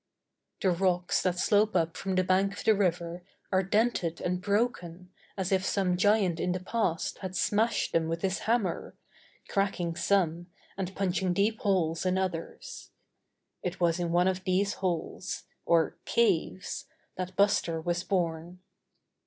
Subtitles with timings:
[0.61, 5.11] The rocks that slope up from the bank of the river are dented and broken
[5.37, 8.95] as if some giant in the past had smashed them with his hammer,
[9.47, 12.89] cracking some and punching deep holes in others.
[13.61, 18.59] It was in one of these holes, or caves, that Buster was born.